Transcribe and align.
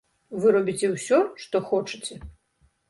Вы 0.43 0.47
робіце 0.55 0.87
ўсё, 0.95 1.21
што 1.45 1.63
хочаце? 1.69 2.23